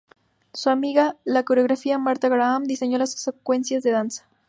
Su 0.51 0.71
amiga, 0.71 1.15
la 1.25 1.43
coreógrafa 1.43 1.95
Martha 1.99 2.27
Graham, 2.27 2.63
diseñó 2.63 2.97
las 2.97 3.11
secuencias 3.21 3.83
de 3.83 3.91
danza. 3.91 4.25